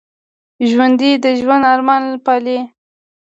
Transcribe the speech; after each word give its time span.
ژوندي 0.69 1.11
د 1.23 1.25
ژوند 1.39 1.63
ارمان 1.73 2.03
پالي 2.25 2.59